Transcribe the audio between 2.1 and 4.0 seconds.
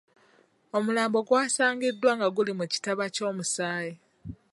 nga guli mu kitaba ky’omusaayi.